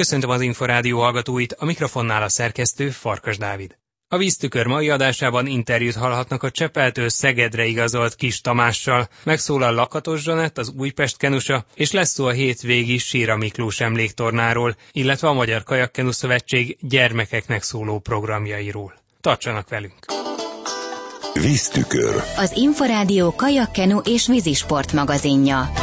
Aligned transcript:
Köszöntöm 0.00 0.30
az 0.30 0.40
Inforádió 0.40 1.00
hallgatóit, 1.00 1.52
a 1.52 1.64
mikrofonnál 1.64 2.22
a 2.22 2.28
szerkesztő 2.28 2.90
Farkas 2.90 3.38
Dávid. 3.38 3.76
A 4.08 4.16
víztükör 4.16 4.66
mai 4.66 4.90
adásában 4.90 5.46
interjút 5.46 5.94
hallhatnak 5.94 6.42
a 6.42 6.50
Csepeltől 6.50 7.08
Szegedre 7.08 7.64
igazolt 7.64 8.14
Kis 8.14 8.40
Tamással, 8.40 9.08
megszólal 9.24 9.74
Lakatos 9.74 10.22
Zsanett, 10.22 10.58
az 10.58 10.72
Újpest 10.78 11.16
kenusa, 11.16 11.64
és 11.74 11.92
lesz 11.92 12.12
szó 12.12 12.24
a 12.24 12.30
hétvégi 12.30 12.98
Síra 12.98 13.36
Miklós 13.36 13.80
emléktornáról, 13.80 14.76
illetve 14.92 15.28
a 15.28 15.32
Magyar 15.32 15.62
Kajakkenu 15.62 16.10
Szövetség 16.10 16.76
gyermekeknek 16.80 17.62
szóló 17.62 17.98
programjairól. 17.98 18.94
Tartsanak 19.20 19.68
velünk! 19.68 20.04
Víztükör. 21.32 22.22
Az 22.36 22.52
Inforádió 22.54 23.34
kajakkenu 23.34 23.98
és 23.98 24.26
vízisport 24.26 24.92
magazinja. 24.92 25.79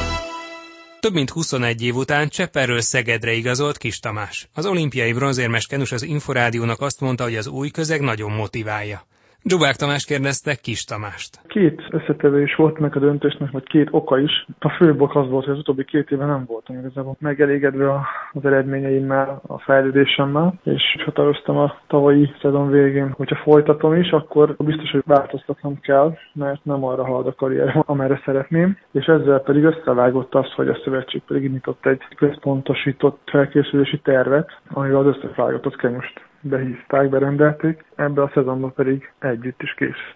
Több 0.99 1.13
mint 1.13 1.29
21 1.29 1.81
év 1.81 1.95
után 1.95 2.29
Csepperről 2.29 2.81
Szegedre 2.81 3.33
igazolt 3.33 3.77
Kis 3.77 3.99
Tamás. 3.99 4.49
Az 4.53 4.65
olimpiai 4.65 5.13
bronzérmes 5.13 5.67
kenus 5.67 5.91
az 5.91 6.03
Inforádiónak 6.03 6.81
azt 6.81 6.99
mondta, 6.99 7.23
hogy 7.23 7.35
az 7.35 7.47
új 7.47 7.69
közeg 7.69 8.01
nagyon 8.01 8.31
motiválja. 8.31 9.07
Dzsubák 9.47 9.75
Tamás 9.75 10.05
kérdezte 10.05 10.55
Kis 10.55 10.83
Tamást. 10.83 11.41
Két 11.47 11.81
összetevő 11.89 12.41
is 12.41 12.55
volt 12.55 12.79
meg 12.79 12.95
a 12.95 12.99
döntésnek, 12.99 13.51
vagy 13.51 13.63
két 13.63 13.87
oka 13.91 14.19
is. 14.19 14.45
A 14.59 14.69
főbb 14.69 15.01
ok 15.01 15.15
az 15.15 15.29
volt, 15.29 15.45
hogy 15.45 15.53
az 15.53 15.59
utóbbi 15.59 15.85
két 15.85 16.11
éve 16.11 16.25
nem 16.25 16.45
voltam 16.47 16.77
igazából 16.79 17.15
megelégedve 17.19 17.91
az 18.31 18.45
eredményeimmel, 18.45 19.41
a 19.47 19.59
fejlődésemmel, 19.59 20.59
és 20.63 20.83
határoztam 21.05 21.57
a 21.57 21.77
tavalyi 21.87 22.31
szezon 22.41 22.69
végén, 22.69 23.11
hogyha 23.11 23.35
folytatom 23.35 23.93
is, 23.95 24.09
akkor 24.09 24.55
biztos, 24.57 24.91
hogy 24.91 25.03
változtatnom 25.05 25.79
kell, 25.79 26.17
mert 26.33 26.65
nem 26.65 26.83
arra 26.83 27.05
halad 27.05 27.27
a 27.27 27.35
karrier, 27.35 27.83
amerre 27.85 28.21
szeretném, 28.25 28.77
és 28.91 29.05
ezzel 29.05 29.39
pedig 29.39 29.63
összevágott 29.63 30.35
az, 30.35 30.51
hogy 30.51 30.67
a 30.67 30.79
szövetség 30.83 31.21
pedig 31.27 31.43
indított 31.43 31.85
egy 31.85 32.01
központosított 32.15 33.21
felkészülési 33.25 33.99
tervet, 33.99 34.59
amivel 34.69 35.07
az 35.07 35.15
összevágott 35.15 35.75
kenust 35.75 36.26
behívták, 36.41 37.09
berendelték, 37.09 37.83
ebbe 37.95 38.21
a 38.21 38.31
szezonban 38.33 38.73
pedig 38.73 39.11
együtt 39.19 39.61
is 39.61 39.73
kész. 39.73 40.15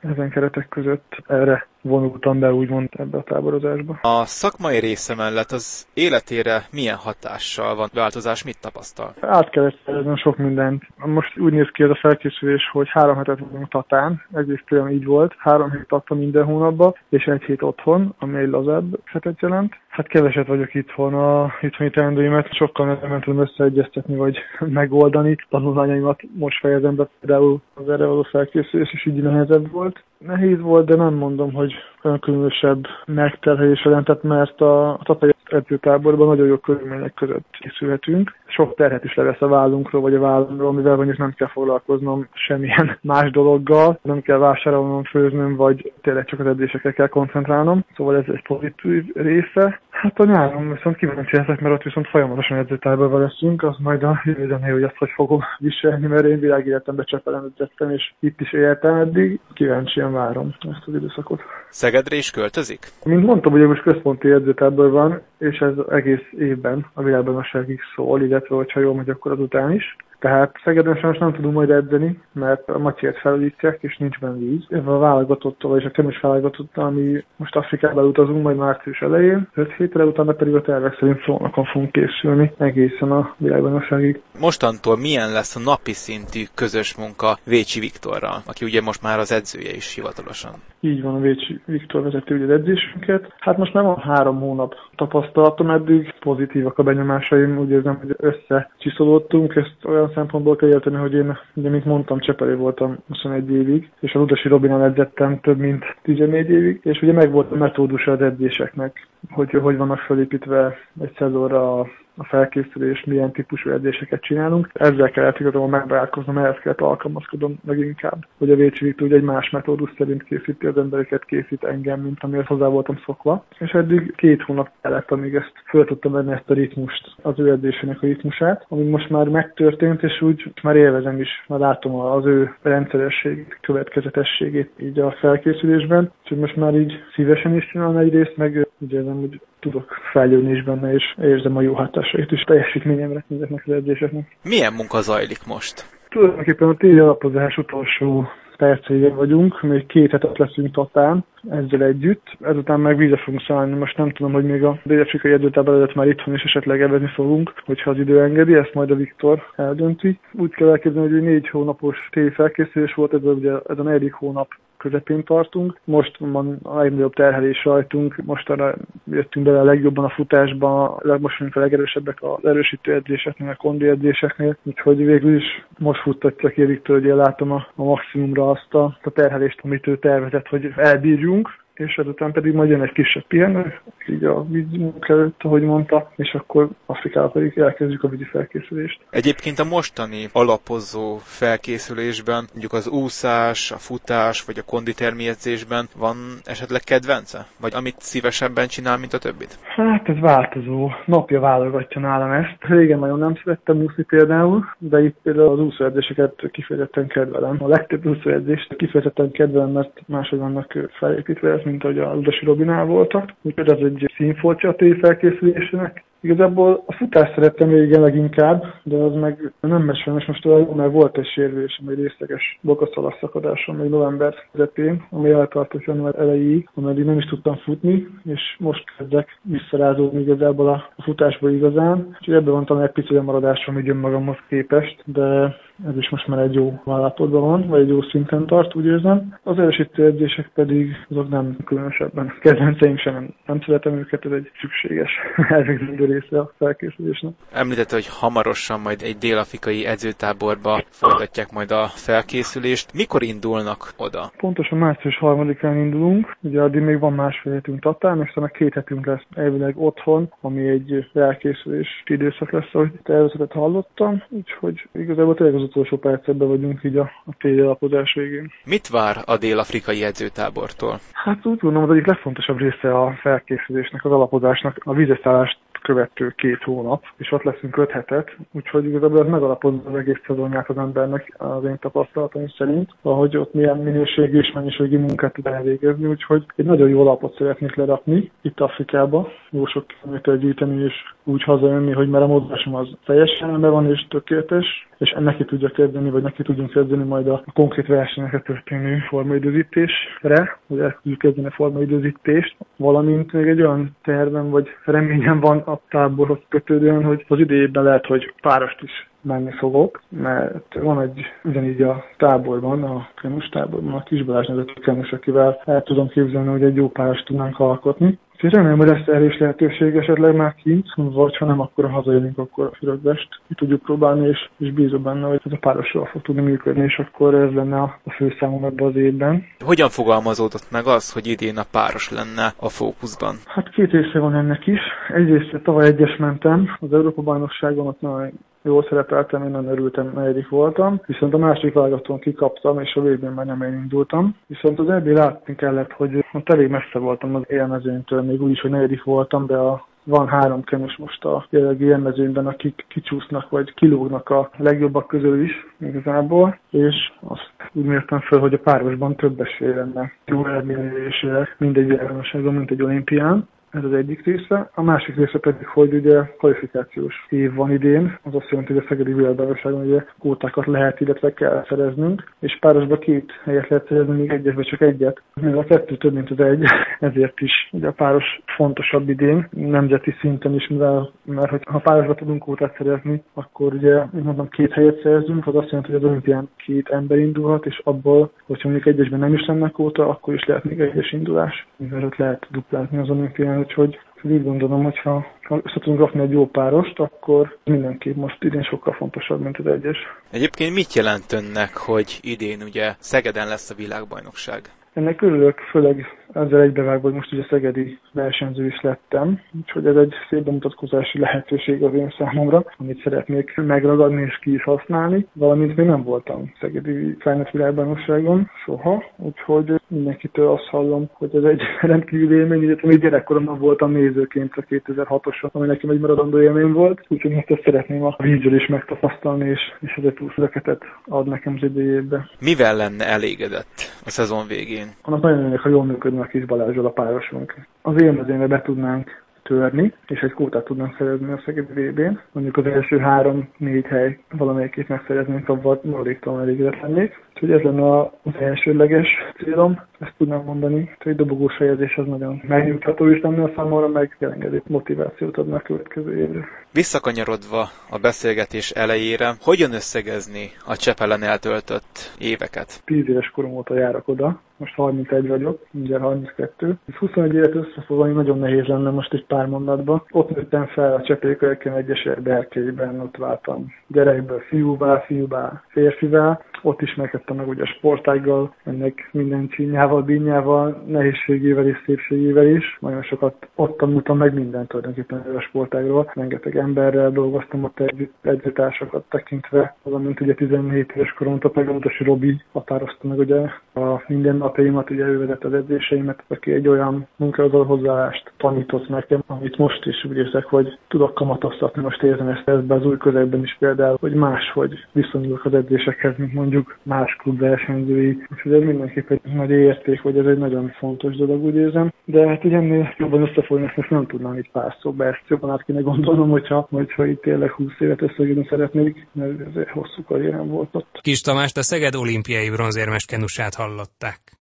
Ezen 0.00 0.30
keretek 0.30 0.68
között 0.68 1.22
erre 1.26 1.68
vonultam 1.82 2.38
be 2.38 2.52
úgymond 2.52 2.88
ebbe 2.90 3.18
a 3.18 3.22
táborozásba. 3.22 3.98
A 4.02 4.24
szakmai 4.24 4.78
része 4.78 5.14
mellett 5.14 5.50
az 5.50 5.86
életére 5.94 6.62
milyen 6.72 6.96
hatással 6.96 7.74
van 7.74 7.88
változás, 7.94 8.44
mit 8.44 8.60
tapasztal? 8.60 9.14
Át 9.20 9.50
kellett 9.50 9.78
szerezni 9.84 10.16
sok 10.16 10.36
mindent. 10.36 10.82
Most 10.96 11.38
úgy 11.38 11.52
néz 11.52 11.68
ki 11.72 11.82
ez 11.82 11.90
a 11.90 11.98
felkészülés, 12.00 12.70
hogy 12.72 12.88
három 12.90 13.16
hetet 13.16 13.38
vagyunk 13.38 13.68
Tatán, 13.68 14.22
egész 14.32 14.62
télen 14.66 14.90
így 14.90 15.04
volt, 15.04 15.34
három 15.38 15.70
hét 15.70 15.86
adta 15.88 16.14
minden 16.14 16.44
hónapban, 16.44 16.94
és 17.08 17.24
egy 17.24 17.42
hét 17.42 17.62
otthon, 17.62 18.14
ami 18.18 18.38
egy 18.38 18.48
lazább 18.48 18.98
hetet 19.04 19.40
jelent. 19.40 19.74
Hát 19.88 20.06
keveset 20.06 20.46
vagyok 20.46 20.74
itthon, 20.74 21.14
a 21.14 21.52
itthoni 21.60 21.90
teendőimet 21.90 22.54
sokkal 22.54 22.98
nem 23.08 23.20
tudom 23.20 23.40
összeegyeztetni, 23.40 24.16
vagy 24.16 24.38
megoldani. 24.80 25.36
Tanulmányaimat 25.48 26.20
most 26.32 26.58
fejezem 26.58 26.94
be, 26.94 27.08
például 27.20 27.60
az 27.74 27.88
erre 27.88 28.06
való 28.06 28.22
felkészülés 28.22 28.92
is 28.92 29.06
így 29.06 29.22
nehezebb 29.22 29.70
volt. 29.70 29.89
out 29.90 30.09
Nehéz 30.26 30.60
volt, 30.60 30.86
de 30.86 30.96
nem 30.96 31.14
mondom, 31.14 31.52
hogy 31.52 31.74
olyan 32.02 32.18
különösebb 32.18 32.86
megterhelés 33.06 33.84
jelentett, 33.84 34.22
mert 34.22 34.60
a 34.60 35.00
tatai 35.04 35.34
edzőtáborban 35.44 36.28
nagyon 36.28 36.46
jó 36.46 36.56
körülmények 36.56 37.14
között 37.14 37.46
készülhetünk. 37.50 38.34
Sok 38.46 38.74
terhet 38.74 39.04
is 39.04 39.14
levesz 39.14 39.40
a 39.40 39.48
vállunkról, 39.48 40.02
vagy 40.02 40.14
a 40.14 40.20
vállomról, 40.20 40.72
mivel 40.72 40.96
mondjuk 40.96 41.18
nem 41.18 41.34
kell 41.36 41.48
foglalkoznom 41.48 42.28
semmilyen 42.32 42.98
más 43.02 43.30
dologgal, 43.30 43.98
nem 44.02 44.20
kell 44.20 44.38
vásárolnom, 44.38 45.04
főznöm, 45.04 45.56
vagy 45.56 45.92
tényleg 46.02 46.24
csak 46.24 46.40
az 46.40 46.46
edzésekre 46.46 46.92
kell 46.92 47.08
koncentrálnom. 47.08 47.84
Szóval 47.96 48.16
ez 48.16 48.24
egy 48.26 48.42
pozitív 48.42 49.04
része. 49.14 49.80
Hát 49.90 50.20
a 50.20 50.24
nyáron 50.24 50.72
viszont 50.72 50.96
kíváncsi 50.96 51.36
leszek, 51.36 51.60
mert 51.60 51.74
ott 51.74 51.82
viszont 51.82 52.08
folyamatosan 52.08 52.58
edzőtáborban 52.58 53.20
leszünk, 53.20 53.62
az 53.62 53.76
majd 53.78 54.02
a 54.02 54.20
jövőben 54.24 54.72
hogy 54.72 54.82
azt 54.82 54.96
hogy 54.96 55.10
fogom 55.14 55.40
viselni, 55.58 56.06
mert 56.06 56.24
én 56.24 56.40
világéletemben 56.40 57.04
Csepelen 57.04 57.52
edzettem, 57.52 57.90
és 57.90 58.12
itt 58.20 58.40
is 58.40 58.52
éltem 58.52 58.94
eddig. 58.94 59.40
Kíváncsian 59.52 60.09
várom 60.12 60.54
ezt 60.60 60.86
az 60.86 60.94
időszakot. 60.94 61.40
Szegedre 61.68 62.16
is 62.16 62.30
költözik? 62.30 62.78
Mint 63.04 63.24
mondtam, 63.24 63.52
ugye 63.52 63.66
most 63.66 63.82
központi 63.82 64.30
edzőtábor 64.30 64.90
van, 64.90 65.20
és 65.38 65.58
ez 65.58 65.72
egész 65.90 66.26
évben 66.38 66.86
a 66.92 67.02
világbajnokságig 67.02 67.80
szól, 67.94 68.22
illetve 68.22 68.56
hogyha 68.56 68.80
jól 68.80 68.94
megy, 68.94 69.10
akkor 69.10 69.32
azután 69.32 69.72
is. 69.72 69.96
Tehát 70.20 70.56
Szegeden 70.64 70.96
sajnos 70.96 71.18
nem 71.18 71.32
tudunk 71.32 71.54
majd 71.54 71.70
edzeni, 71.70 72.18
mert 72.32 72.68
a 72.68 72.78
Matyért 72.78 73.18
felújítják, 73.18 73.78
és 73.80 73.96
nincs 73.96 74.18
benne 74.18 74.36
víz. 74.36 74.66
A 74.70 74.98
válogatottól, 74.98 75.78
és 75.78 75.84
a 75.84 75.90
kemes 75.90 76.20
válogatottal, 76.20 76.84
ami 76.84 77.24
most 77.36 77.56
Afrikába 77.56 78.02
utazunk, 78.02 78.42
majd 78.42 78.56
március 78.56 79.00
elején, 79.00 79.48
5 79.54 79.72
hétre, 79.72 80.04
utána 80.04 80.32
pedig 80.32 80.54
a 80.54 80.60
tervek 80.60 80.96
szerint 80.98 81.22
szónakon 81.24 81.64
fogunk 81.64 81.92
készülni 81.92 82.52
egészen 82.58 83.10
a 83.10 83.34
világbajnokságig. 83.36 84.20
Mostantól 84.40 84.96
milyen 84.96 85.32
lesz 85.32 85.56
a 85.56 85.60
napi 85.64 85.92
szintű 85.92 86.42
közös 86.54 86.96
munka 86.96 87.38
Vécsi 87.44 87.80
Viktorral, 87.80 88.38
aki 88.46 88.64
ugye 88.64 88.80
most 88.80 89.02
már 89.02 89.18
az 89.18 89.32
edzője 89.32 89.74
is 89.74 89.94
hivatalosan? 89.94 90.52
Így 90.80 91.02
van, 91.02 91.14
a 91.14 91.20
Vécsi 91.20 91.60
Viktor 91.64 92.02
vezeti 92.02 92.34
ugye 92.34 92.52
edzésünket. 92.52 93.32
Hát 93.38 93.56
most 93.56 93.74
már 93.74 93.84
van 93.84 93.96
három 93.96 94.40
hónap 94.40 94.74
tapasztalatom 94.96 95.70
eddig, 95.70 96.14
pozitívak 96.20 96.78
a 96.78 96.82
benyomásaim, 96.82 97.58
úgy 97.58 97.70
érzem, 97.70 97.98
hogy 98.00 98.16
összecsiszolódtunk, 98.18 99.56
ezt 99.56 99.76
olyan 99.84 100.09
szempontból 100.14 100.56
kell 100.56 100.68
érteni, 100.68 100.96
hogy 100.96 101.12
én, 101.12 101.38
ugye, 101.54 101.68
mint 101.68 101.84
mondtam, 101.84 102.20
Csepelé 102.20 102.54
voltam 102.54 102.96
21 103.08 103.50
évig, 103.50 103.90
és 104.00 104.12
a 104.12 104.18
Ludasi 104.18 104.48
Robinál 104.48 104.84
edzettem 104.84 105.40
több 105.40 105.58
mint 105.58 105.84
14 106.02 106.50
évig, 106.50 106.80
és 106.82 107.02
ugye 107.02 107.12
meg 107.12 107.30
volt 107.30 107.52
a 107.52 107.56
metódusa 107.56 108.12
az 108.12 108.20
edzéseknek, 108.20 109.08
hogy 109.30 109.50
hogy 109.50 109.76
vannak 109.76 109.98
felépítve 109.98 110.76
egy 111.00 111.14
szezonra 111.18 111.78
a 111.80 111.86
a 112.20 112.24
felkészülés, 112.24 113.04
milyen 113.04 113.32
típusú 113.32 113.70
edzéseket 113.70 114.22
csinálunk. 114.22 114.70
Ezzel 114.72 115.10
kellett 115.10 115.40
igazából 115.40 115.68
megbarátkoznom, 115.68 116.38
ehhez 116.38 116.58
kellett 116.62 116.80
alkalmazkodnom 116.80 117.58
leginkább, 117.66 118.26
hogy 118.38 118.50
a 118.50 118.56
Vécsi 118.56 118.94
ugye 119.00 119.16
egy 119.16 119.22
más 119.22 119.50
metódus 119.50 119.92
szerint 119.98 120.22
készíti 120.22 120.66
az 120.66 120.76
embereket, 120.76 121.24
készít 121.24 121.64
engem, 121.64 122.00
mint 122.00 122.22
amihez 122.22 122.46
hozzá 122.46 122.66
voltam 122.66 122.98
szokva. 123.04 123.44
És 123.58 123.70
eddig 123.70 124.14
két 124.16 124.42
hónap 124.42 124.70
kellett, 124.82 125.10
amíg 125.10 125.34
ezt 125.34 125.52
föl 125.68 125.84
tudtam 125.84 126.12
venni 126.12 126.32
ezt 126.32 126.50
a 126.50 126.54
ritmust, 126.54 127.14
az 127.22 127.38
ő 127.38 127.50
edzésének 127.50 128.02
a 128.02 128.06
ritmusát, 128.06 128.64
ami 128.68 128.82
most 128.82 129.10
már 129.10 129.28
megtörtént, 129.28 130.02
és 130.02 130.22
úgy 130.22 130.52
már 130.62 130.76
élvezem 130.76 131.20
is, 131.20 131.44
már 131.48 131.58
látom 131.58 131.94
az 131.94 132.26
ő 132.26 132.54
rendszerességét, 132.62 133.58
következetességét 133.60 134.70
így 134.76 134.98
a 134.98 135.16
felkészülésben, 135.20 136.12
úgyhogy 136.22 136.38
most 136.38 136.56
már 136.56 136.74
így 136.74 136.92
szívesen 137.14 137.56
is 137.56 137.68
csinálom 137.70 137.96
egyrészt, 137.96 138.36
meg 138.36 138.68
úgy 138.80 138.92
érzem, 138.92 139.20
hogy 139.20 139.40
tudok 139.60 139.98
fejlődni 140.12 140.52
is 140.52 140.62
benne, 140.64 140.92
és 140.92 141.16
érzem 141.22 141.56
a 141.56 141.60
jó 141.60 141.74
hatásait 141.74 142.32
is 142.32 142.42
teljesítményemre 142.42 143.24
ezeknek 143.30 143.62
az 143.66 143.72
edzéseknek. 143.72 144.36
Milyen 144.42 144.72
munka 144.72 145.00
zajlik 145.00 145.46
most? 145.46 145.98
Tulajdonképpen 146.08 146.68
a 146.68 146.74
téli 146.74 146.98
alapozás 146.98 147.56
utolsó 147.56 148.28
percéje 148.56 149.08
vagyunk, 149.08 149.62
még 149.62 149.86
két 149.86 150.10
hetet 150.10 150.38
leszünk 150.38 150.70
totán 150.70 151.24
ezzel 151.50 151.82
együtt. 151.82 152.36
Ezután 152.40 152.80
meg 152.80 152.96
vízre 152.96 153.16
fogunk 153.16 153.42
szállni. 153.46 153.74
Most 153.74 153.96
nem 153.96 154.10
tudom, 154.10 154.32
hogy 154.32 154.44
még 154.44 154.64
a 154.64 154.78
dél-afrikai 154.82 155.32
edzőtábor 155.32 155.74
előtt 155.74 155.94
már 155.94 156.06
itthon 156.06 156.34
is 156.34 156.42
esetleg 156.42 156.82
evezni 156.82 157.10
fogunk, 157.14 157.52
hogyha 157.64 157.90
az 157.90 157.98
idő 157.98 158.22
engedi, 158.22 158.54
ezt 158.54 158.74
majd 158.74 158.90
a 158.90 158.94
Viktor 158.94 159.42
eldönti. 159.56 160.18
Úgy 160.32 160.50
kell 160.50 160.68
elképzelni, 160.68 161.10
hogy 161.10 161.22
négy 161.22 161.48
hónapos 161.48 162.08
téli 162.10 162.30
felkészülés 162.30 162.94
volt, 162.94 163.14
ez, 163.14 163.24
ugye, 163.24 163.52
ez 163.68 163.78
a 163.78 163.82
negyedik 163.82 164.12
hónap 164.12 164.48
közepén 164.80 165.24
tartunk. 165.24 165.80
Most 165.84 166.16
van 166.18 166.58
a 166.62 166.78
legnagyobb 166.78 167.14
terhelés 167.14 167.64
rajtunk, 167.64 168.16
most 168.24 168.50
arra 168.50 168.74
jöttünk 169.10 169.46
bele 169.46 169.60
a 169.60 169.64
legjobban 169.64 170.04
a 170.04 170.10
futásba, 170.10 171.00
most 171.20 171.38
vagyunk 171.38 171.56
a 171.56 171.60
legerősebbek 171.60 172.22
az 172.22 172.44
erősítő 172.44 172.92
edzéseknél, 172.92 173.48
a 173.48 173.54
kondi 173.54 173.88
edzéseknél, 173.88 174.56
úgyhogy 174.62 174.96
végül 174.96 175.36
is 175.36 175.64
most 175.78 176.00
futtatja 176.00 176.48
ki 176.48 176.64
Viktor, 176.64 177.00
hogy 177.00 177.10
látom 177.14 177.50
a, 177.52 177.66
a 177.74 177.84
maximumra 177.84 178.50
azt 178.50 178.74
a, 178.74 178.98
a 179.02 179.10
terhelést, 179.10 179.60
amit 179.62 179.86
ő 179.86 179.98
tervezett, 179.98 180.48
hogy 180.48 180.72
elbírjunk, 180.76 181.58
és 181.80 181.96
ezután 181.96 182.32
pedig 182.32 182.52
majd 182.52 182.70
jön 182.70 182.82
egy 182.82 182.92
kisebb 182.92 183.26
pihenő, 183.26 183.80
így 184.08 184.24
a 184.24 184.44
vízmunk 184.44 185.08
előtt, 185.08 185.40
ahogy 185.42 185.62
mondta, 185.62 186.10
és 186.16 186.34
akkor 186.34 186.68
Afrikába 186.86 187.28
pedig 187.28 187.58
elkezdjük 187.58 188.02
a 188.02 188.08
vízi 188.08 188.24
felkészülést. 188.24 189.00
Egyébként 189.10 189.58
a 189.58 189.64
mostani 189.64 190.28
alapozó 190.32 191.16
felkészülésben, 191.16 192.44
mondjuk 192.50 192.72
az 192.72 192.88
úszás, 192.88 193.70
a 193.72 193.76
futás, 193.76 194.44
vagy 194.44 194.58
a 194.58 194.70
konditermiedzésben 194.72 195.88
van 195.98 196.16
esetleg 196.44 196.80
kedvence? 196.80 197.46
Vagy 197.60 197.72
amit 197.74 197.98
szívesebben 197.98 198.66
csinál, 198.68 198.98
mint 198.98 199.12
a 199.12 199.18
többit? 199.18 199.58
Hát 199.76 200.08
ez 200.08 200.18
változó. 200.18 200.90
Napja 201.06 201.40
válogatja 201.40 202.00
nálam 202.00 202.30
ezt. 202.30 202.56
Régen 202.60 202.98
nagyon 202.98 203.18
nem 203.18 203.34
szerettem 203.44 203.82
úszni 203.82 204.02
például, 204.02 204.64
de 204.78 205.02
itt 205.02 205.16
például 205.22 205.48
az 205.48 205.58
úszóedzéseket 205.58 206.34
kifejezetten 206.52 207.06
kedvelem. 207.06 207.56
A 207.58 207.68
legtöbb 207.68 208.06
úszóedzést 208.06 208.76
kifejezetten 208.76 209.30
kedvelem, 209.30 209.70
mert 209.70 210.00
máshogy 210.06 210.38
vannak 210.38 210.88
felépítve, 210.98 211.52
mint 211.70 211.84
ahogy 211.84 211.98
a 211.98 212.14
Ludasi 212.14 212.44
Robinál 212.44 212.84
voltak. 212.84 213.34
Úgyhogy 213.42 213.70
ez 213.70 213.78
egy 213.78 214.12
színfoltja 214.16 214.68
a 214.68 214.74
felkészülésének. 215.00 216.04
Igazából 216.22 216.82
a 216.86 216.92
futást 216.92 217.34
szerettem 217.34 217.68
régen 217.68 218.00
leginkább, 218.00 218.64
de 218.82 218.96
az 218.96 219.14
meg 219.14 219.52
nem 219.60 219.82
megy 219.82 219.96
sajnos 219.96 220.24
most 220.24 220.46
olyan, 220.46 220.76
mert 220.76 220.92
volt 220.92 221.18
egy 221.18 221.26
sérülés, 221.26 221.80
egy 221.88 222.00
részleges 222.00 222.58
bokaszalas 222.60 223.14
szakadásom 223.20 223.76
még 223.76 223.90
november 223.90 224.34
közepén, 224.52 225.04
ami 225.10 225.30
eltartott 225.30 225.84
január 225.84 226.14
elejéig, 226.18 226.68
ameddig 226.74 227.04
nem 227.04 227.18
is 227.18 227.24
tudtam 227.24 227.56
futni, 227.56 228.06
és 228.24 228.56
most 228.58 228.84
kezdek 228.96 229.38
visszarázódni 229.42 230.20
igazából 230.20 230.68
a, 230.68 231.02
futásba 231.02 231.50
igazán. 231.50 232.06
Úgyhogy 232.18 232.34
ebben 232.34 232.52
van 232.52 232.64
talán 232.64 232.82
egy 232.82 232.92
pici 232.92 233.14
maradásom 233.14 233.78
így 233.78 233.88
önmagamhoz 233.88 234.38
képest, 234.48 235.02
de 235.04 235.56
ez 235.88 235.96
is 235.96 236.08
most 236.10 236.26
már 236.26 236.38
egy 236.38 236.54
jó 236.54 236.82
állapotban 236.86 237.40
van, 237.40 237.68
vagy 237.68 237.80
egy 237.80 237.88
jó 237.88 238.02
szinten 238.02 238.46
tart, 238.46 238.74
úgy 238.74 238.84
érzem. 238.84 239.38
Az 239.42 239.58
erősítő 239.58 240.06
edzések 240.06 240.50
pedig 240.54 241.06
azok 241.08 241.28
nem 241.28 241.56
különösebben 241.64 242.32
kedvenceim 242.40 242.96
sem, 242.96 243.12
nem, 243.12 243.34
nem 243.46 243.60
szeretem 243.60 243.92
őket, 243.92 244.24
ez 244.24 244.32
egy 244.32 244.50
szükséges 244.60 245.10
elvégzendő 245.48 246.04
része 246.04 246.38
a 246.38 246.52
felkészülésnek. 246.58 247.32
Említette, 247.52 247.94
hogy 247.94 248.08
hamarosan 248.20 248.80
majd 248.80 249.02
egy 249.02 249.16
dél-afrikai 249.16 249.86
edzőtáborba 249.86 250.82
folytatják 250.88 251.52
majd 251.52 251.70
a 251.70 251.86
felkészülést. 251.86 252.92
Mikor 252.94 253.22
indulnak 253.22 253.92
oda? 253.96 254.30
Pontosan 254.36 254.78
március 254.78 255.18
3-án 255.20 255.74
indulunk, 255.76 256.36
ugye 256.40 256.60
addig 256.60 256.80
még 256.80 256.98
van 256.98 257.12
másfél 257.12 257.52
hetünk 257.52 257.80
Tatán, 257.80 258.20
és 258.22 258.28
aztán 258.28 258.50
két 258.54 258.74
hetünk 258.74 259.06
lesz 259.06 259.26
elvileg 259.34 259.78
otthon, 259.78 260.32
ami 260.40 260.68
egy 260.68 261.08
felkészülés 261.12 262.02
időszak 262.06 262.50
lesz, 262.50 262.68
ahogy 262.72 262.90
tervezetet 263.02 263.52
hallottam, 263.52 264.22
úgyhogy 264.28 264.88
igazából 264.92 265.34
tényleg 265.34 265.54
az 265.54 265.62
utolsó 265.70 265.96
percekben 265.96 266.48
vagyunk 266.48 266.84
így 266.84 266.96
a, 266.96 267.10
a 267.24 267.32
téli 267.38 267.60
alapozás 267.60 268.14
végén. 268.14 268.50
Mit 268.64 268.88
vár 268.88 269.16
a 269.26 269.36
dél-afrikai 269.36 270.02
edzőtábortól? 270.02 270.98
Hát 271.12 271.46
úgy 271.46 271.58
gondolom, 271.58 271.88
az 271.88 271.94
egyik 271.94 272.06
legfontosabb 272.06 272.58
része 272.58 272.98
a 272.98 273.12
felkészülésnek, 273.20 274.04
az 274.04 274.12
alapozásnak 274.12 274.76
a 274.84 274.94
vízeszállást 274.94 275.58
követő 275.82 276.34
két 276.36 276.62
hónap, 276.62 277.04
és 277.16 277.32
ott 277.32 277.42
leszünk 277.42 277.76
öt 277.76 277.90
hetet, 277.90 278.36
úgyhogy 278.52 278.84
igazából 278.84 279.20
ez 279.20 279.30
megalapozza 279.30 279.90
az 279.90 279.94
egész 279.94 280.20
szezonját 280.26 280.68
az 280.68 280.78
embernek 280.78 281.34
az 281.38 281.64
én 281.64 281.78
tapasztalatom 281.80 282.48
szerint, 282.48 282.90
ahogy 283.02 283.36
ott 283.36 283.54
milyen 283.54 283.76
minőségi 283.76 284.36
és 284.36 284.52
mennyiségi 284.54 284.96
munkát 284.96 285.32
tud 285.32 285.46
elvégezni, 285.46 286.06
úgyhogy 286.06 286.44
egy 286.56 286.64
nagyon 286.64 286.88
jó 286.88 287.00
alapot 287.00 287.36
szeretnék 287.36 287.74
lerakni 287.74 288.30
itt 288.42 288.60
Afrikába, 288.60 289.28
jó 289.50 289.66
sok 289.66 289.86
kilométer 289.86 290.38
gyűjteni 290.38 290.84
és 290.84 290.94
úgy 291.30 291.42
hazajönni, 291.42 291.92
hogy 291.92 292.08
már 292.08 292.22
a 292.22 292.26
mozgásom 292.26 292.74
az 292.74 292.88
teljesen 293.04 293.48
rendben 293.48 293.70
van 293.70 293.90
és 293.90 294.06
tökéletes, 294.08 294.88
és 294.98 295.16
neki 295.18 295.44
tudja 295.44 295.68
kezdeni, 295.68 296.10
vagy 296.10 296.22
neki 296.22 296.42
tudjunk 296.42 296.70
kezdeni 296.70 297.04
majd 297.04 297.28
a, 297.28 297.42
konkrét 297.54 297.86
versenyekre 297.86 298.40
történő 298.40 298.98
formaidőzítésre, 299.08 300.58
hogy 300.66 300.78
el 300.78 300.98
tudjuk 301.02 301.18
kezdeni 301.18 301.46
a 301.46 301.50
formaidőzítést, 301.50 302.56
valamint 302.76 303.32
még 303.32 303.46
egy 303.46 303.60
olyan 303.60 303.96
tervem, 304.02 304.50
vagy 304.50 304.68
reményem 304.84 305.40
van 305.40 305.58
a 305.58 305.80
táborhoz 305.88 306.38
kötődően, 306.48 307.04
hogy 307.04 307.24
az 307.28 307.38
idejében 307.38 307.84
lehet, 307.84 308.06
hogy 308.06 308.34
párost 308.40 308.82
is 308.82 309.08
menni 309.22 309.50
fogok, 309.50 310.02
mert 310.08 310.74
van 310.74 311.00
egy 311.00 311.20
ugyanígy 311.44 311.82
a 311.82 312.04
táborban, 312.16 312.82
a 312.82 313.08
Kremus 313.14 313.48
táborban, 313.48 313.92
a 313.92 314.02
Kis 314.02 314.24
Balázs 314.24 314.46
nevezetű 314.46 315.06
akivel 315.10 315.62
el 315.64 315.82
tudom 315.82 316.08
képzelni, 316.08 316.48
hogy 316.48 316.62
egy 316.62 316.76
jó 316.76 316.88
párost 316.88 317.24
tudnánk 317.24 317.58
alkotni. 317.58 318.18
Úgyhogy 318.42 318.54
remélem, 318.54 318.78
hogy 318.78 318.88
lesz 318.88 319.06
erre 319.06 319.24
is 319.24 319.38
lehetőség 319.38 319.96
esetleg 319.96 320.36
már 320.36 320.54
kint, 320.54 320.86
vagy 320.94 321.36
ha 321.36 321.46
nem, 321.46 321.60
akkor 321.60 321.90
hazajövünk, 321.90 322.38
akkor 322.38 322.64
a 322.64 322.76
Fürödvest 322.76 323.28
ki 323.48 323.54
tudjuk 323.54 323.82
próbálni, 323.82 324.28
és, 324.28 324.48
és 324.58 324.72
bízom 324.72 325.02
benne, 325.02 325.26
hogy 325.26 325.40
ez 325.44 325.52
a 325.52 325.58
páros 325.60 325.94
jól 325.94 326.06
fog 326.06 326.22
tudni 326.22 326.40
működni, 326.40 326.82
és 326.84 326.98
akkor 326.98 327.34
ez 327.34 327.52
lenne 327.52 327.76
a, 327.76 327.98
a 328.04 328.10
főszámom 328.10 328.64
ebben 328.64 328.86
az 328.86 328.96
évben. 328.96 329.44
Hogyan 329.64 329.88
fogalmazódott 329.88 330.70
meg 330.70 330.86
az, 330.86 331.12
hogy 331.12 331.26
idén 331.26 331.56
a 331.56 331.68
páros 331.72 332.10
lenne 332.10 332.52
a 332.56 332.68
fókuszban? 332.68 333.34
Hát 333.46 333.70
két 333.70 333.90
része 333.90 334.18
van 334.18 334.34
ennek 334.34 334.66
is. 334.66 334.80
Egyrészt 335.14 335.62
tavaly 335.62 335.86
egyes 335.86 336.16
mentem, 336.16 336.76
az 336.80 336.92
Európa 336.92 337.22
bajnokságon 337.22 337.86
ott 337.86 338.00
nagyon 338.00 338.32
jól 338.62 338.86
szerepeltem, 338.88 339.44
én 339.44 339.50
nagyon 339.50 339.70
örültem, 339.70 340.12
negyedik 340.14 340.48
voltam, 340.48 341.00
viszont 341.06 341.34
a 341.34 341.38
másik 341.38 341.74
válogatón 341.74 342.18
kikaptam, 342.18 342.80
és 342.80 342.94
a 342.94 343.00
végén 343.00 343.30
már 343.30 343.46
nem 343.46 343.62
én 343.62 343.72
indultam. 343.72 344.36
Viszont 344.46 344.78
az 344.78 344.88
ebből 344.88 345.14
látni 345.14 345.54
kellett, 345.54 345.92
hogy 345.92 346.24
ott 346.32 346.48
elég 346.48 346.68
messze 346.68 346.98
voltam 346.98 347.34
az 347.34 347.42
élmezőnytől, 347.46 348.22
még 348.22 348.42
úgy 348.42 348.50
is, 348.50 348.60
hogy 348.60 348.70
negyedik 348.70 349.04
voltam, 349.04 349.46
de 349.46 349.56
a 349.56 349.88
van 350.04 350.28
három 350.28 350.64
kenus 350.64 350.96
most 350.96 351.24
a 351.24 351.46
jelenlegi 351.50 351.84
élmezőnyben, 351.84 352.46
akik 352.46 352.84
kicsúsznak, 352.88 353.50
vagy 353.50 353.74
kilógnak 353.74 354.28
a 354.28 354.50
legjobbak 354.56 355.06
közül 355.06 355.42
is 355.42 355.52
igazából, 355.80 356.58
és 356.70 357.12
azt 357.20 357.52
úgy 357.72 357.84
mértem 357.84 358.20
fel, 358.20 358.38
hogy 358.38 358.54
a 358.54 358.58
párosban 358.58 359.16
több 359.16 359.40
esély 359.40 359.74
lenne 359.74 360.12
jó 360.24 360.46
eredményezésére 360.46 361.48
mindegy 361.58 361.86
világosságon, 361.86 362.54
mint 362.54 362.70
egy 362.70 362.82
olimpián. 362.82 363.48
Ez 363.70 363.84
az 363.84 363.92
egyik 363.92 364.24
része. 364.24 364.70
A 364.74 364.82
másik 364.82 365.16
része 365.16 365.38
pedig, 365.38 365.66
hogy 365.66 365.94
ugye 365.94 366.22
kvalifikációs 366.38 367.26
év 367.28 367.54
van 367.54 367.72
idén, 367.72 368.18
az 368.22 368.34
azt 368.34 368.48
jelenti, 368.50 368.72
hogy 368.72 368.82
a 368.84 368.86
Szegedi 368.88 369.12
Világbajnokságon 369.12 369.86
ugye 369.86 370.04
kótákat 370.18 370.66
lehet, 370.66 371.00
illetve 371.00 371.32
kell 371.32 371.64
szereznünk, 371.68 372.32
és 372.38 372.58
párosban 372.60 372.98
két 372.98 373.32
helyet 373.44 373.68
lehet 373.68 373.86
szerezni, 373.86 374.16
még 374.16 374.30
egyesben 374.30 374.64
csak 374.64 374.80
egyet. 374.80 375.22
Még 375.40 375.54
a 375.54 375.64
kettő 375.64 375.96
több, 375.96 376.12
mint 376.12 376.30
az 376.30 376.40
egy, 376.40 376.64
ezért 377.10 377.40
is 377.40 377.68
ugye 377.72 377.86
a 377.86 377.92
páros 377.92 378.40
fontosabb 378.56 379.08
idén, 379.08 379.48
nemzeti 379.50 380.14
szinten 380.20 380.54
is, 380.54 380.68
mivel, 380.68 381.10
mert 381.24 381.50
hogy 381.50 381.62
ha 381.64 381.78
párosban 381.78 382.16
tudunk 382.16 382.42
kótát 382.42 382.74
szerezni, 382.76 383.22
akkor 383.34 383.74
ugye, 383.74 384.04
mint 384.10 384.24
mondom, 384.24 384.48
két 384.48 384.72
helyet 384.72 385.00
szerzünk, 385.02 385.46
az 385.46 385.54
azt 385.56 385.70
jelenti, 385.70 385.92
hogy 385.92 386.02
az 386.02 386.08
olimpián 386.08 386.48
két 386.56 386.88
ember 386.88 387.18
indulhat, 387.18 387.66
és 387.66 387.80
abból, 387.84 388.30
hogyha 388.46 388.68
mondjuk 388.68 388.94
egyesben 388.94 389.18
nem 389.18 389.34
is 389.34 389.46
lenne 389.46 389.68
kóta, 389.68 390.08
akkor 390.08 390.34
is 390.34 390.44
lehet 390.44 390.64
még 390.64 390.80
egyes 390.80 391.12
indulás, 391.12 391.66
mivel 391.76 392.04
ott 392.04 392.16
lehet 392.16 392.46
duplázni 392.50 392.98
az 392.98 393.10
olimpián 393.10 393.59
úgyhogy 393.60 393.98
úgy 394.22 394.44
gondolom, 394.44 394.84
hogy 394.84 394.98
ha 394.98 395.26
össze 395.48 395.80
tudunk 395.80 395.98
rakni 395.98 396.20
egy 396.20 396.30
jó 396.30 396.46
párost, 396.46 396.98
akkor 396.98 397.58
mindenképp 397.64 398.16
most 398.16 398.42
idén 398.42 398.62
sokkal 398.62 398.92
fontosabb, 398.92 399.40
mint 399.40 399.58
az 399.58 399.66
egyes. 399.66 399.98
Egyébként 400.30 400.74
mit 400.74 400.94
jelent 400.94 401.32
önnek, 401.32 401.76
hogy 401.76 402.18
idén 402.22 402.62
ugye 402.62 402.94
Szegeden 402.98 403.48
lesz 403.48 403.70
a 403.70 403.74
világbajnokság? 403.74 404.60
Ennek 405.00 405.22
örülök, 405.22 405.58
főleg 405.58 406.06
ezzel 406.32 406.60
egybevágva, 406.60 407.08
hogy 407.08 407.12
most 407.12 407.32
ugye 407.32 407.46
szegedi 407.50 407.98
versenyző 408.12 408.66
is 408.66 408.80
lettem, 408.80 409.40
úgyhogy 409.60 409.86
ez 409.86 409.96
egy 409.96 410.14
szép 410.28 410.42
bemutatkozási 410.42 411.18
lehetőség 411.18 411.82
az 411.82 411.94
én 411.94 412.14
számomra, 412.18 412.64
amit 412.76 413.02
szeretnék 413.02 413.54
megragadni 413.56 414.22
és 414.22 414.38
ki 414.38 414.52
is 414.52 414.62
használni, 414.62 415.26
valamint 415.32 415.76
még 415.76 415.86
nem 415.86 416.02
voltam 416.02 416.52
szegedi 416.60 417.16
felnőtt 417.18 417.50
világbajnokságon 417.50 418.50
soha, 418.64 419.04
úgyhogy 419.16 419.80
mindenkitől 419.88 420.48
azt 420.48 420.66
hallom, 420.66 421.10
hogy 421.12 421.34
ez 421.34 421.42
egy 421.42 421.60
rendkívül 421.90 422.38
élmény, 422.38 422.62
illetve 422.62 422.88
még 422.88 423.00
gyerekkoromban 423.00 423.58
voltam 423.58 423.92
nézőként 423.92 424.52
a 424.56 424.62
2006-oson, 424.62 425.50
ami 425.52 425.66
nekem 425.66 425.90
egy 425.90 426.00
maradandó 426.00 426.40
élmény 426.40 426.72
volt, 426.72 427.00
úgyhogy 427.08 427.30
most 427.30 427.50
ezt 427.50 427.64
szeretném 427.64 428.04
a 428.04 428.16
vízről 428.18 428.54
is 428.54 428.66
megtapasztalni, 428.66 429.48
és, 429.48 429.60
és 429.80 429.92
ez 429.96 430.04
egy 430.04 430.78
ad 431.06 431.26
nekem 431.26 431.54
az 431.56 431.62
idejébe. 431.62 432.28
Mivel 432.40 432.76
lenne 432.76 433.06
elégedett 433.06 433.72
a 434.04 434.10
szezon 434.10 434.46
végén? 434.46 434.89
Annak 435.02 435.22
nagyon 435.22 435.38
örülök, 435.38 435.60
ha 435.60 435.68
jól 435.68 435.84
működne 435.84 436.20
a 436.20 436.24
kis 436.26 436.44
Balázsral 436.44 436.86
a 436.86 436.90
párosunk. 436.90 437.54
Az 437.82 438.02
élmezőnybe 438.02 438.46
be 438.46 438.62
tudnánk 438.62 439.22
törni, 439.42 439.94
és 440.06 440.20
egy 440.20 440.32
kótát 440.32 440.64
tudnánk 440.64 440.94
szerezni 440.98 441.32
a 441.32 441.42
Szeged 441.44 441.68
VB-n. 441.68 442.18
Mondjuk 442.32 442.56
az 442.56 442.66
első 442.66 442.98
három-négy 442.98 443.84
hely 443.84 444.18
valamelyikét 444.30 444.88
megszereznénk, 444.88 445.48
abban 445.48 445.80
maradéktalan 445.82 446.40
elégedett 446.40 446.80
lennék. 446.80 447.22
Úgyhogy 447.42 447.58
ez 447.58 447.64
lenne 447.64 448.00
az 448.00 448.34
elsőleges 448.38 449.08
célom, 449.44 449.80
ezt 449.98 450.14
tudnám 450.18 450.44
mondani. 450.44 450.96
Egy 450.98 451.16
dobogós 451.16 451.56
fejezés 451.56 451.96
az 451.96 452.06
nagyon 452.06 452.42
megnyugtató 452.48 453.06
is 453.06 453.20
lenne 453.20 453.42
a 453.42 453.52
számomra, 453.56 453.88
meg 453.88 454.16
elengedő 454.18 454.62
motivációt 454.66 455.36
adna 455.36 455.56
a 455.56 455.60
következő 455.60 456.16
évre. 456.16 456.48
Visszakanyarodva 456.72 457.68
a 457.90 457.98
beszélgetés 457.98 458.70
elejére, 458.70 459.32
hogyan 459.40 459.72
összegezni 459.72 460.50
a 460.66 460.76
Csepelen 460.76 461.22
eltöltött 461.22 462.14
éveket? 462.18 462.82
Tíz 462.84 463.08
éves 463.08 463.30
korom 463.30 463.52
óta 463.52 463.74
járok 463.74 464.08
oda, 464.08 464.40
most 464.56 464.74
31 464.74 465.28
vagyok, 465.28 465.66
mindjárt 465.70 466.02
32. 466.02 466.78
21 466.98 467.34
évet 467.34 467.54
összefoglalni 467.54 468.14
nagyon 468.14 468.38
nehéz 468.38 468.64
lenne 468.64 468.90
most 468.90 469.12
egy 469.12 469.24
pár 469.26 469.46
mondatban. 469.46 470.02
Ott 470.10 470.34
nőttem 470.34 470.66
fel 470.66 470.94
a 470.94 471.02
Csepékölken 471.02 471.76
egyeser 471.76 472.22
berkeiben, 472.22 473.00
ott 473.00 473.16
váltam 473.16 473.72
gyerekből 473.86 474.40
fiúvá, 474.40 474.98
fiúvá, 474.98 475.62
férfivá. 475.68 476.40
Ott 476.62 476.80
ismerkedtem 476.80 477.29
meg 477.34 477.48
ugye 477.48 477.62
a 477.62 477.66
sportággal, 477.76 478.54
ennek 478.64 479.08
minden 479.12 479.48
csínyával, 479.48 480.02
bínyával, 480.02 480.82
nehézségével 480.86 481.66
és 481.66 481.82
szépségével 481.86 482.46
is. 482.46 482.78
Nagyon 482.80 483.02
sokat 483.02 483.48
ott 483.54 483.76
tanultam 483.76 484.16
meg 484.16 484.34
mindent 484.34 484.68
tulajdonképpen 484.68 485.24
a 485.36 485.40
sportágról. 485.40 486.10
Rengeteg 486.14 486.56
emberrel 486.56 487.10
dolgoztam 487.10 487.64
ott 487.64 487.80
együtt, 487.80 488.14
edzőtársakat 488.22 489.04
tekintve, 489.08 489.76
valamint 489.82 490.20
ugye 490.20 490.34
17 490.34 490.92
éves 490.96 491.14
a 491.40 491.48
Pegamutosi 491.48 492.04
Robi 492.04 492.42
határozta 492.52 493.08
meg 493.08 493.18
ugye 493.18 493.48
a 493.80 494.02
mindennapjaimat, 494.06 494.90
ugye 494.90 495.04
ő 495.04 495.18
vezet 495.18 495.44
az 495.44 495.52
edzéseimet, 495.52 496.22
aki 496.28 496.52
egy 496.52 496.68
olyan 496.68 497.06
munkához 497.16 497.66
hozzáállást 497.66 498.32
tanított 498.36 498.88
nekem, 498.88 499.22
amit 499.26 499.56
most 499.56 499.86
is 499.86 500.04
úgy 500.04 500.16
érzek, 500.16 500.44
hogy 500.44 500.78
tudok 500.88 501.14
kamatoztatni, 501.14 501.82
most 501.82 502.02
érzem 502.02 502.28
ezt 502.28 502.48
ebben 502.48 502.78
az 502.78 502.86
új 502.86 502.96
közegben 502.96 503.42
is 503.42 503.56
például, 503.58 503.96
hogy 504.00 504.12
máshogy 504.12 504.72
viszonyulok 504.92 505.44
az 505.44 505.54
edzésekhez, 505.54 506.14
mint 506.16 506.32
mondjuk 506.32 506.76
más 506.82 507.16
klubversenyzői. 507.16 508.26
Úgyhogy 508.32 508.52
ez 508.52 508.62
mindenképp 508.62 509.10
egy 509.10 509.20
nagy 509.34 509.50
érték, 509.50 510.00
hogy 510.02 510.18
ez 510.18 510.26
egy 510.26 510.38
nagyon 510.38 510.72
fontos 510.78 511.16
dolog, 511.16 511.44
úgy 511.44 511.54
érzem. 511.54 511.92
De 512.04 512.28
hát 512.28 512.44
ugye 512.44 512.56
ennél 512.56 512.94
jobban 512.98 513.22
összefogni 513.22 513.72
ezt 513.76 513.90
nem 513.90 514.06
tudnám 514.06 514.38
itt 514.38 514.50
pár 514.52 514.76
szóba, 514.80 515.04
ezt 515.04 515.22
jobban 515.28 515.50
át 515.50 515.64
kéne 515.64 515.80
gondolnom, 515.80 516.30
hogyha, 516.30 516.66
hogyha 516.70 517.06
itt 517.06 517.22
tényleg 517.22 517.50
20 517.50 517.72
évet 517.78 518.02
összegülni 518.02 518.46
szeretnék, 518.48 519.06
mert 519.12 519.40
ez 519.40 519.56
egy 519.56 519.70
hosszú 519.70 520.02
karrierem 520.06 520.48
volt 520.48 520.68
ott. 520.72 520.98
Kis 521.00 521.20
Tamást 521.20 521.56
a 521.56 521.62
Szeged 521.62 521.94
olimpiai 521.94 522.50
bronzérmes 522.50 523.04
kenusát 523.04 523.54
hallották. 523.70 524.38